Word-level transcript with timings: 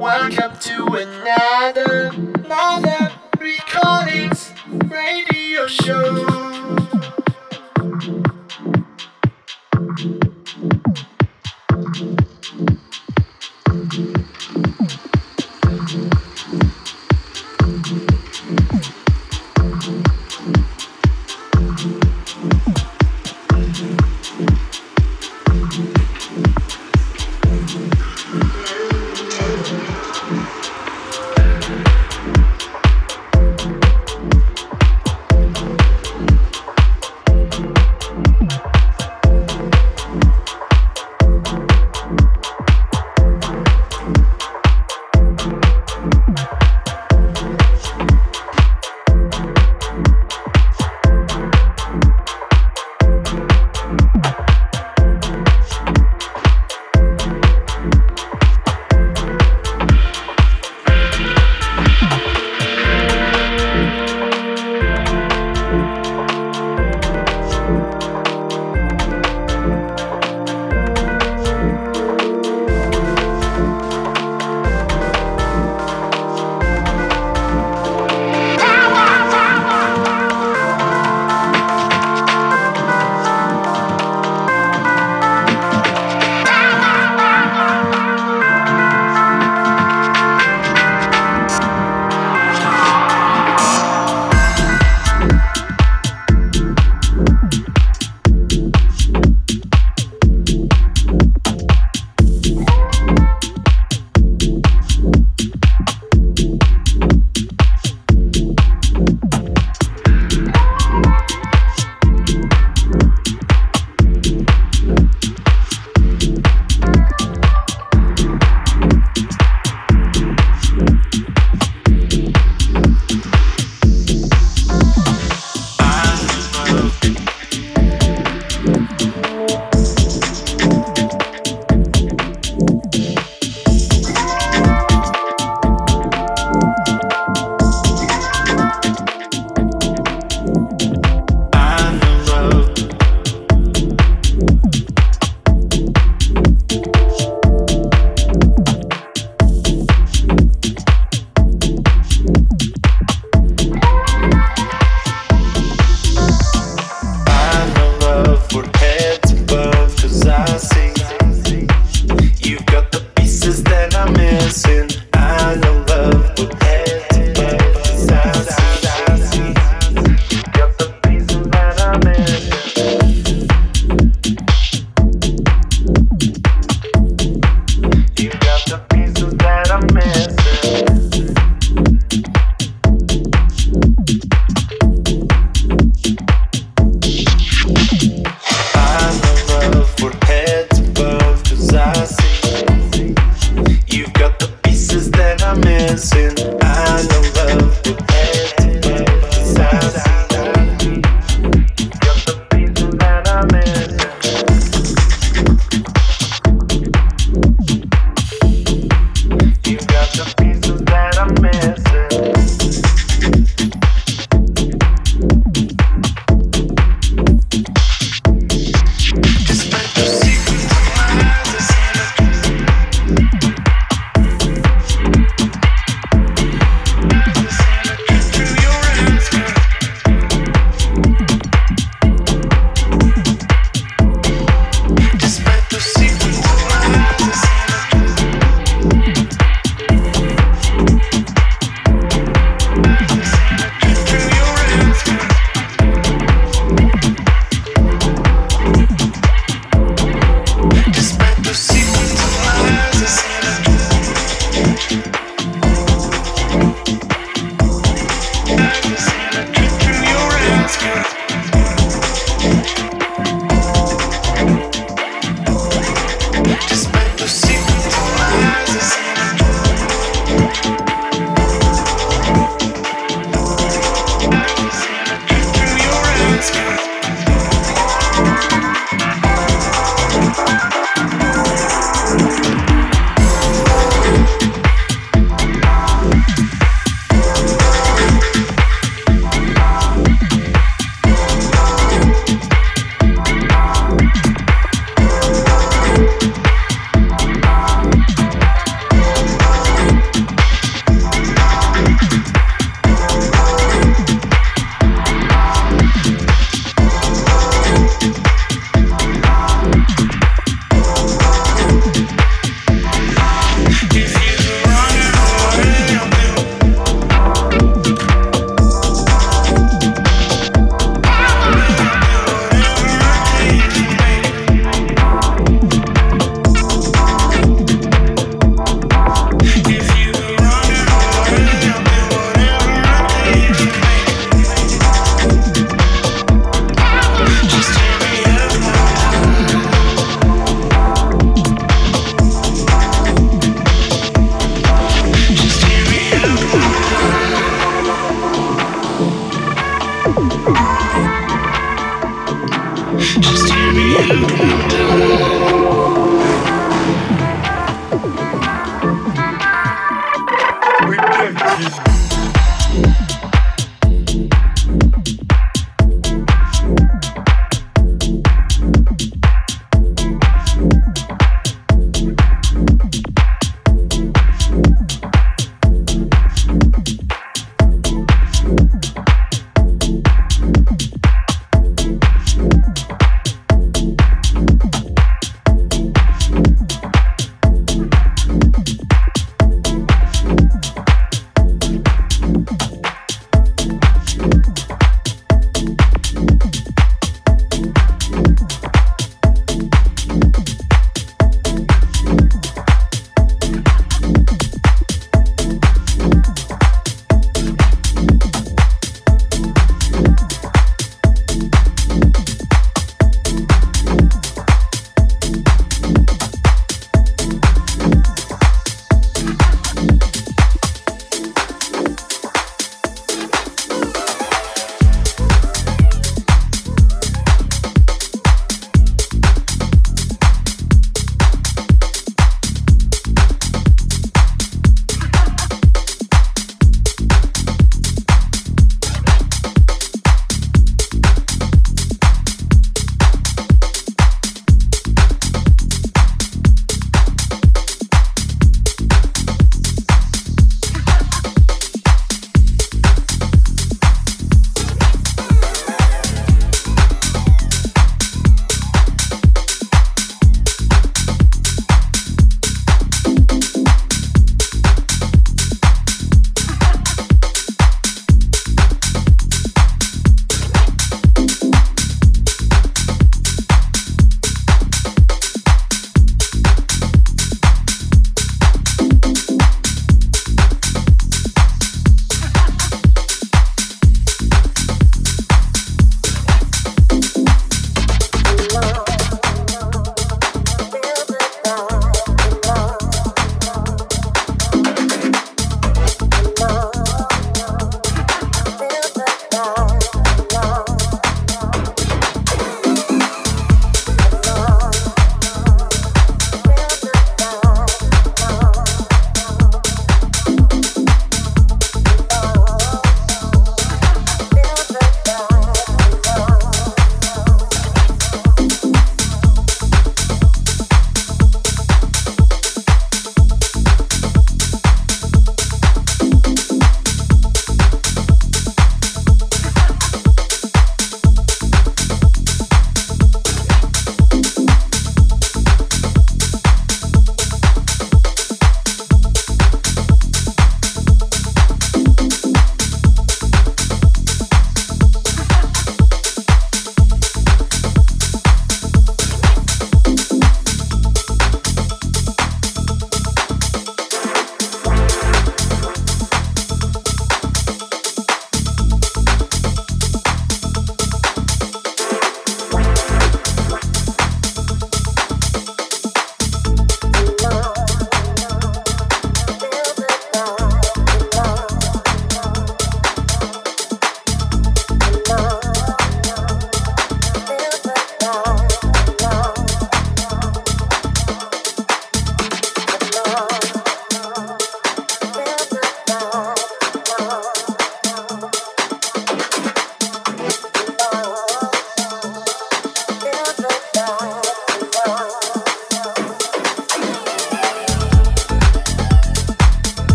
Welcome 0.00 0.56
to 0.60 0.86
another, 0.94 2.06
another 2.06 3.12
recordings 3.38 4.50
radio 4.88 5.66
show. 5.66 6.29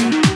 I 0.00 0.10
gotta 0.10 0.27